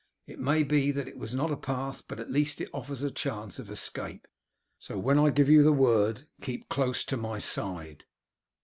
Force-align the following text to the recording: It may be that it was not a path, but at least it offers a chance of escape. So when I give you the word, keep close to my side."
It 0.25 0.39
may 0.39 0.63
be 0.63 0.89
that 0.89 1.07
it 1.07 1.19
was 1.19 1.35
not 1.35 1.51
a 1.51 1.55
path, 1.55 2.05
but 2.07 2.19
at 2.19 2.31
least 2.31 2.59
it 2.59 2.71
offers 2.73 3.03
a 3.03 3.11
chance 3.11 3.59
of 3.59 3.69
escape. 3.69 4.27
So 4.79 4.97
when 4.97 5.19
I 5.19 5.29
give 5.29 5.47
you 5.47 5.61
the 5.61 5.71
word, 5.71 6.23
keep 6.41 6.67
close 6.69 7.03
to 7.03 7.17
my 7.17 7.37
side." 7.37 8.05